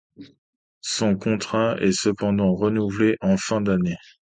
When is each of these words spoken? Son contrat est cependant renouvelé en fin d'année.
Son 0.81 1.15
contrat 1.15 1.77
est 1.79 1.91
cependant 1.91 2.55
renouvelé 2.55 3.17
en 3.21 3.37
fin 3.37 3.61
d'année. 3.61 3.97